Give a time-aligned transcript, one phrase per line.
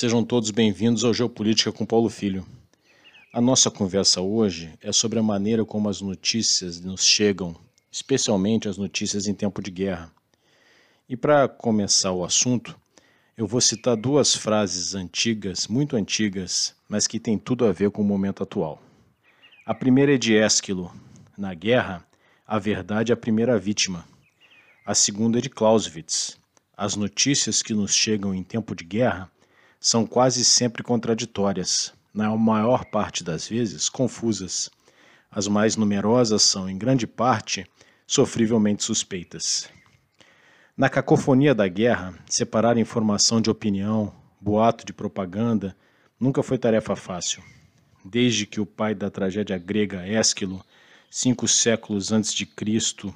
[0.00, 2.46] Sejam todos bem-vindos ao Geopolítica com Paulo Filho.
[3.32, 7.56] A nossa conversa hoje é sobre a maneira como as notícias nos chegam,
[7.90, 10.12] especialmente as notícias em tempo de guerra.
[11.08, 12.78] E para começar o assunto,
[13.36, 18.00] eu vou citar duas frases antigas, muito antigas, mas que têm tudo a ver com
[18.00, 18.80] o momento atual.
[19.66, 20.94] A primeira é de Ésquilo:
[21.36, 22.06] Na guerra,
[22.46, 24.04] a verdade é a primeira vítima.
[24.86, 26.38] A segunda é de Clausewitz:
[26.76, 29.28] As notícias que nos chegam em tempo de guerra
[29.80, 34.70] são quase sempre contraditórias, na maior parte das vezes confusas.
[35.30, 37.66] As mais numerosas são, em grande parte,
[38.06, 39.68] sofrivelmente suspeitas.
[40.76, 45.76] Na cacofonia da guerra, separar informação de opinião, boato de propaganda,
[46.18, 47.42] nunca foi tarefa fácil.
[48.04, 50.64] Desde que o pai da tragédia grega Ésquilo,
[51.10, 53.14] cinco séculos antes de Cristo,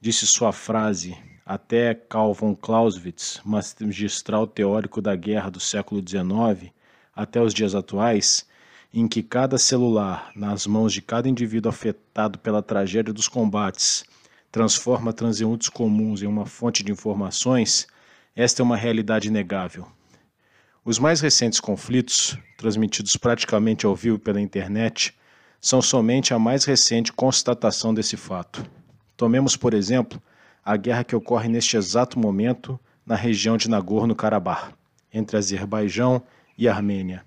[0.00, 6.72] disse sua frase até Karl von Clausewitz, magistral teórico da guerra do século XIX,
[7.14, 8.46] até os dias atuais,
[8.92, 14.04] em que cada celular, nas mãos de cada indivíduo afetado pela tragédia dos combates,
[14.50, 17.86] transforma transeuntes comuns em uma fonte de informações,
[18.36, 19.86] esta é uma realidade inegável.
[20.84, 25.14] Os mais recentes conflitos, transmitidos praticamente ao vivo pela internet,
[25.60, 28.64] são somente a mais recente constatação desse fato.
[29.16, 30.22] Tomemos, por exemplo,
[30.64, 34.72] a guerra que ocorre neste exato momento na região de Nagorno-Karabakh,
[35.12, 36.22] entre Azerbaijão
[36.56, 37.24] e Armênia.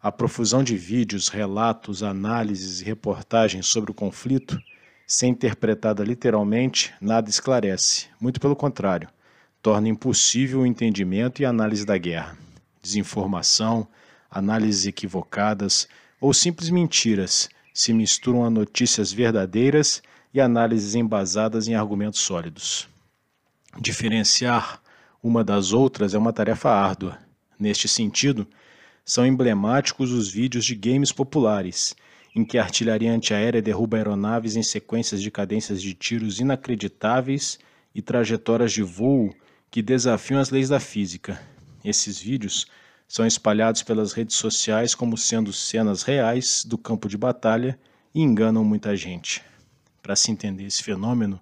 [0.00, 4.58] A profusão de vídeos, relatos, análises e reportagens sobre o conflito,
[5.06, 9.08] sem interpretada literalmente, nada esclarece, muito pelo contrário,
[9.60, 12.36] torna impossível o entendimento e análise da guerra.
[12.80, 13.86] Desinformação,
[14.30, 15.88] análises equivocadas
[16.20, 22.88] ou simples mentiras se misturam a notícias verdadeiras e análises embasadas em argumentos sólidos.
[23.80, 24.80] Diferenciar
[25.22, 27.18] uma das outras é uma tarefa árdua.
[27.58, 28.46] Neste sentido,
[29.04, 31.94] são emblemáticos os vídeos de games populares,
[32.34, 37.58] em que a artilharia antiaérea derruba aeronaves em sequências de cadências de tiros inacreditáveis
[37.94, 39.34] e trajetórias de voo
[39.70, 41.40] que desafiam as leis da física.
[41.84, 42.66] Esses vídeos
[43.06, 47.78] são espalhados pelas redes sociais como sendo cenas reais do campo de batalha
[48.14, 49.42] e enganam muita gente.
[50.02, 51.40] Para se entender esse fenômeno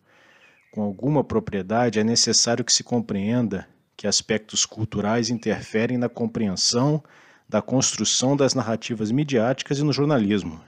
[0.71, 3.67] com alguma propriedade, é necessário que se compreenda
[3.97, 7.03] que aspectos culturais interferem na compreensão
[7.49, 10.61] da construção das narrativas midiáticas e no jornalismo,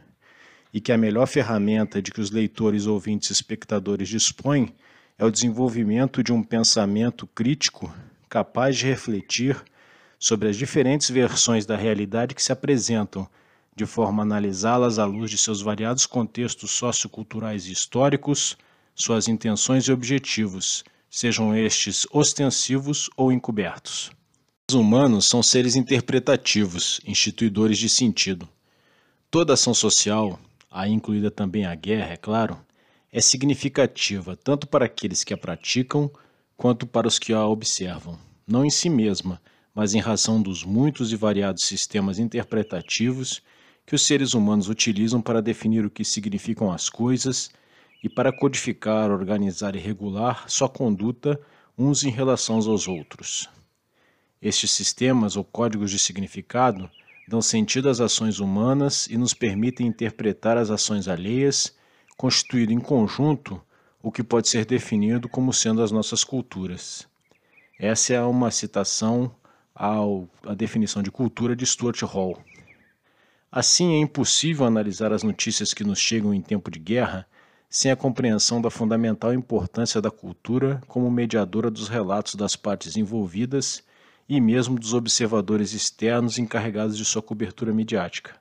[0.73, 4.75] e que a melhor ferramenta de que os leitores, ouvintes e espectadores dispõem
[5.19, 7.95] é o desenvolvimento de um pensamento crítico
[8.29, 9.63] capaz de refletir
[10.19, 13.29] sobre as diferentes versões da realidade que se apresentam
[13.75, 18.57] de forma a analisá-las à luz de seus variados contextos socioculturais e históricos,
[18.95, 24.11] suas intenções e objetivos, sejam estes ostensivos ou encobertos.
[24.71, 28.49] Os humanos são seres interpretativos, instituidores de sentido.
[29.31, 30.39] Toda ação social,
[30.71, 32.59] aí incluída também a guerra, é claro,
[33.11, 36.11] é significativa tanto para aqueles que a praticam
[36.57, 39.41] quanto para os que a observam, não em si mesma,
[39.75, 43.43] mas em razão dos muitos e variados sistemas interpretativos
[43.87, 47.51] que os seres humanos utilizam para definir o que significam as coisas
[48.03, 51.41] e para codificar, organizar e regular sua conduta
[51.77, 53.49] uns em relação aos outros.
[54.41, 56.91] Estes sistemas ou códigos de significado
[57.29, 61.75] dão sentido às ações humanas e nos permitem interpretar as ações alheias,
[62.17, 63.63] constituindo em conjunto
[64.03, 67.07] o que pode ser definido como sendo as nossas culturas.
[67.79, 69.35] Essa é uma citação
[69.75, 72.43] ao, à definição de cultura de Stuart Hall.
[73.55, 77.29] Assim, é impossível analisar as notícias que nos chegam em tempo de guerra
[77.69, 83.85] sem a compreensão da fundamental importância da cultura como mediadora dos relatos das partes envolvidas
[84.27, 88.41] e mesmo dos observadores externos encarregados de sua cobertura midiática.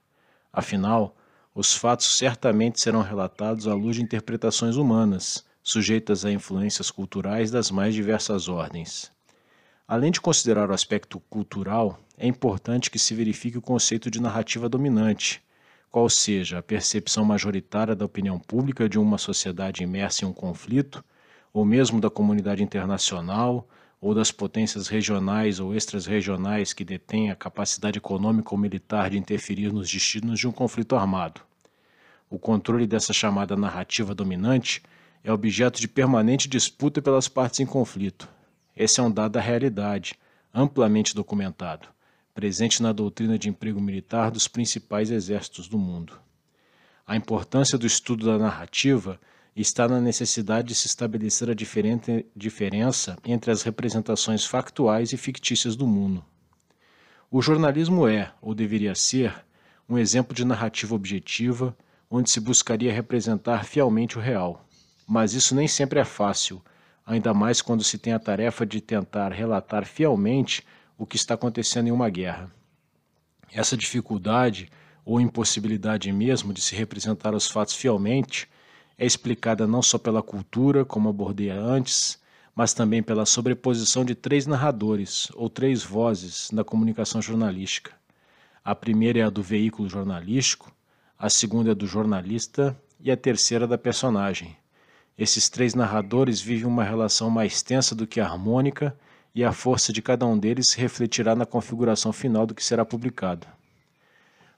[0.53, 1.13] Afinal,
[1.53, 7.69] os fatos certamente serão relatados à luz de interpretações humanas, sujeitas a influências culturais das
[7.69, 9.11] mais diversas ordens.
[9.91, 14.69] Além de considerar o aspecto cultural, é importante que se verifique o conceito de narrativa
[14.69, 15.43] dominante,
[15.91, 21.03] qual seja a percepção majoritária da opinião pública de uma sociedade imersa em um conflito,
[21.51, 23.67] ou mesmo da comunidade internacional,
[23.99, 29.73] ou das potências regionais ou extras-regionais que detêm a capacidade econômica ou militar de interferir
[29.73, 31.41] nos destinos de um conflito armado.
[32.29, 34.81] O controle dessa chamada narrativa dominante
[35.21, 38.29] é objeto de permanente disputa pelas partes em conflito,
[38.75, 40.15] esse é um dado da realidade,
[40.53, 41.87] amplamente documentado,
[42.33, 46.19] presente na doutrina de emprego militar dos principais exércitos do mundo.
[47.05, 49.19] A importância do estudo da narrativa
[49.55, 55.85] está na necessidade de se estabelecer a diferença entre as representações factuais e fictícias do
[55.85, 56.23] mundo.
[57.29, 59.33] O jornalismo é, ou deveria ser,
[59.87, 61.75] um exemplo de narrativa objetiva,
[62.09, 64.65] onde se buscaria representar fielmente o real.
[65.07, 66.61] Mas isso nem sempre é fácil,
[67.11, 70.65] ainda mais quando se tem a tarefa de tentar relatar fielmente
[70.97, 72.49] o que está acontecendo em uma guerra.
[73.51, 74.69] Essa dificuldade,
[75.03, 78.47] ou impossibilidade mesmo, de se representar os fatos fielmente,
[78.97, 82.17] é explicada não só pela cultura, como abordei antes,
[82.55, 87.91] mas também pela sobreposição de três narradores, ou três vozes, na comunicação jornalística.
[88.63, 90.71] A primeira é a do veículo jornalístico,
[91.17, 94.55] a segunda é do jornalista e a terceira da personagem.
[95.17, 98.95] Esses três narradores vivem uma relação mais tensa do que harmônica
[99.33, 102.83] e a força de cada um deles se refletirá na configuração final do que será
[102.83, 103.47] publicado.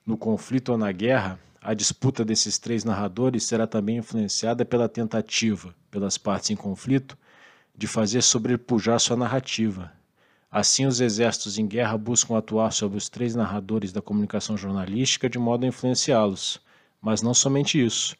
[0.06, 5.74] No conflito ou na guerra, a disputa desses três narradores será também influenciada pela tentativa,
[5.90, 7.16] pelas partes em conflito,
[7.76, 9.90] de fazer sobrepujar sua narrativa.
[10.50, 15.38] Assim, os exércitos em guerra buscam atuar sobre os três narradores da comunicação jornalística de
[15.38, 16.60] modo a influenciá-los,
[17.00, 18.14] mas não somente isso.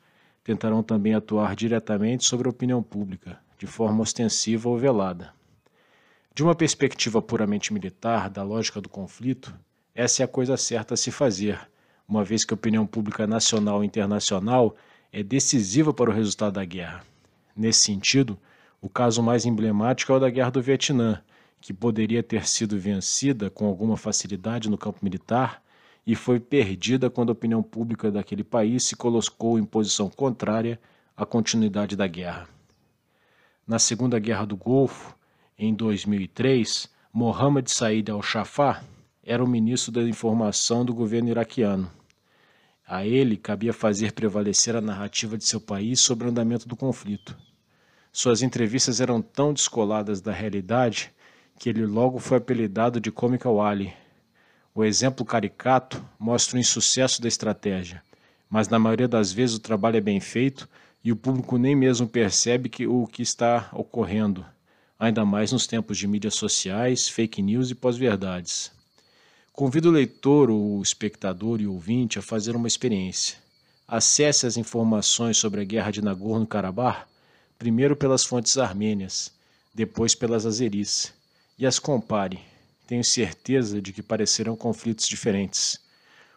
[0.44, 5.32] Tentarão também atuar diretamente sobre a opinião pública, de forma ostensiva ou velada.
[6.34, 9.54] De uma perspectiva puramente militar, da lógica do conflito,
[9.94, 11.58] essa é a coisa certa a se fazer,
[12.06, 14.76] uma vez que a opinião pública nacional e internacional
[15.10, 17.02] é decisiva para o resultado da guerra.
[17.56, 18.38] Nesse sentido,
[18.82, 21.22] o caso mais emblemático é o da Guerra do Vietnã,
[21.58, 25.63] que poderia ter sido vencida com alguma facilidade no campo militar
[26.06, 30.78] e foi perdida quando a opinião pública daquele país se colocou em posição contrária
[31.16, 32.48] à continuidade da guerra.
[33.66, 35.16] Na Segunda Guerra do Golfo,
[35.58, 38.84] em 2003, Mohammad Said al-Shafar
[39.22, 41.90] era o ministro da Informação do governo iraquiano.
[42.86, 47.34] A ele cabia fazer prevalecer a narrativa de seu país sobre o andamento do conflito.
[48.12, 51.10] Suas entrevistas eram tão descoladas da realidade
[51.58, 53.94] que ele logo foi apelidado de Comical Ali.
[54.76, 58.02] O exemplo caricato mostra o insucesso da estratégia,
[58.50, 60.68] mas na maioria das vezes o trabalho é bem feito
[61.04, 64.44] e o público nem mesmo percebe que o que está ocorrendo,
[64.98, 68.72] ainda mais nos tempos de mídias sociais, fake news e pós-verdades.
[69.52, 73.38] Convido o leitor, o espectador e o ouvinte a fazer uma experiência.
[73.86, 77.06] Acesse as informações sobre a guerra de Nagorno-Karabakh
[77.56, 79.32] primeiro pelas fontes armênias,
[79.72, 81.12] depois pelas azeris,
[81.56, 82.40] e as compare.
[82.86, 85.80] Tenho certeza de que parecerão conflitos diferentes.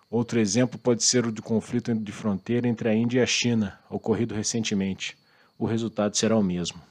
[0.09, 3.77] Outro exemplo pode ser o do conflito de fronteira entre a Índia e a China,
[3.89, 5.17] ocorrido recentemente.
[5.59, 6.81] O resultado será o mesmo.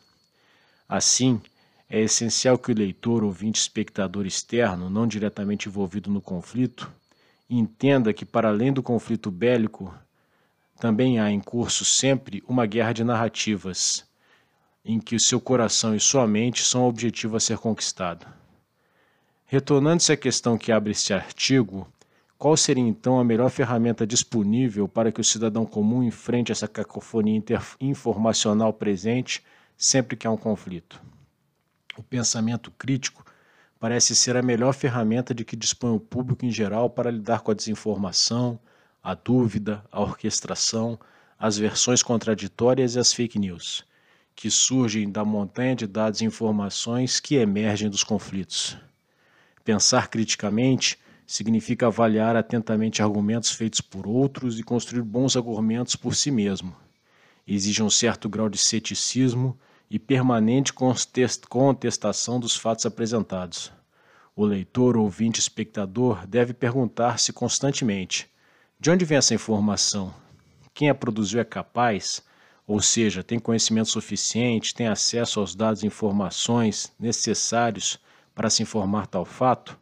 [0.86, 1.40] Assim,
[1.88, 6.92] é essencial que o leitor, ouvinte, espectador externo, não diretamente envolvido no conflito,
[7.48, 9.94] entenda que, para além do conflito bélico,
[10.78, 14.04] também há em curso sempre uma guerra de narrativas,
[14.84, 18.26] em que o seu coração e sua mente são o objetivo a ser conquistado.
[19.48, 21.87] Retornando-se à questão que abre este artigo,
[22.37, 27.40] qual seria então a melhor ferramenta disponível para que o cidadão comum enfrente essa cacofonia
[27.81, 29.44] informacional presente
[29.76, 31.00] sempre que há um conflito?
[31.96, 33.25] O pensamento crítico
[33.78, 37.52] parece ser a melhor ferramenta de que dispõe o público em geral para lidar com
[37.52, 38.58] a desinformação,
[39.00, 40.99] a dúvida, a orquestração,
[41.38, 43.85] as versões contraditórias e as fake news
[44.35, 48.76] que surgem da montanha de dados e informações que emergem dos conflitos.
[49.66, 50.96] Pensar criticamente
[51.26, 56.73] significa avaliar atentamente argumentos feitos por outros e construir bons argumentos por si mesmo.
[57.44, 59.58] Exige um certo grau de ceticismo
[59.90, 63.73] e permanente contestação dos fatos apresentados.
[64.37, 68.30] O leitor, ouvinte, espectador deve perguntar-se constantemente:
[68.78, 70.14] de onde vem essa informação?
[70.73, 72.23] Quem a produziu é capaz?
[72.68, 77.99] ou seja, tem conhecimento suficiente, tem acesso aos dados e informações necessários
[78.37, 79.76] para se informar tal fato?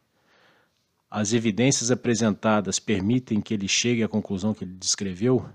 [1.10, 5.46] As evidências apresentadas permitem que ele chegue à conclusão que ele descreveu?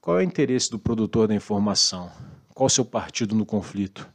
[0.00, 2.10] Qual é o interesse do produtor da informação?
[2.52, 4.10] Qual seu partido no conflito?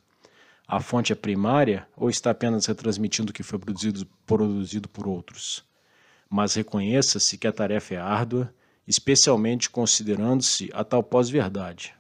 [0.68, 5.64] A fonte é primária ou está apenas retransmitindo o que foi produzido, produzido por outros?
[6.30, 8.54] Mas reconheça-se que a tarefa é árdua,
[8.86, 11.96] especialmente considerando-se a tal pós-verdade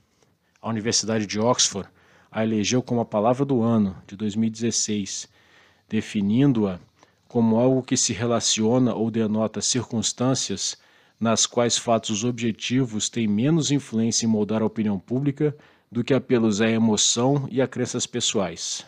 [0.65, 1.87] a Universidade de Oxford
[2.31, 5.29] a elegeu como a palavra do ano de 2016,
[5.87, 6.79] definindo-a
[7.27, 10.77] como algo que se relaciona ou denota circunstâncias
[11.19, 15.55] nas quais fatos objetivos têm menos influência em moldar a opinião pública
[15.91, 18.85] do que apelos à emoção e a crenças pessoais.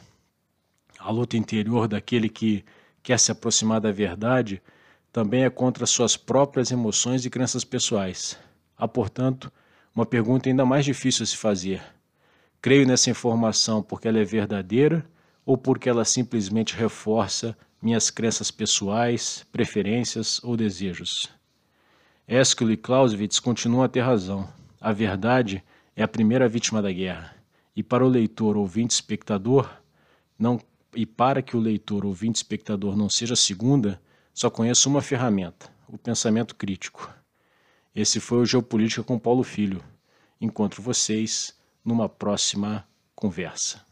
[1.00, 2.66] A luta interior daquele que
[3.02, 4.62] quer se aproximar da verdade
[5.12, 8.38] também é contra suas próprias emoções e crenças pessoais.
[8.78, 9.52] Há, portanto,
[9.96, 11.82] uma pergunta ainda mais difícil a se fazer.
[12.62, 15.06] Creio nessa informação porque ela é verdadeira
[15.48, 21.30] ou porque ela simplesmente reforça minhas crenças pessoais, preferências ou desejos.
[22.28, 24.50] Eskil e Clausewitz continuam a ter razão.
[24.82, 25.64] A verdade
[25.96, 27.34] é a primeira vítima da guerra.
[27.74, 29.70] E para o leitor, ouvinte, espectador,
[30.38, 30.60] não
[30.94, 34.02] e para que o leitor, ouvinte, espectador não seja a segunda,
[34.34, 37.10] só conheço uma ferramenta: o pensamento crítico.
[37.96, 39.82] Esse foi o Geopolítica com Paulo Filho.
[40.42, 42.86] Encontro vocês numa próxima
[43.16, 43.87] conversa.